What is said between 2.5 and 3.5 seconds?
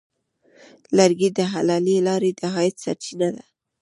عاید سرچینه ده.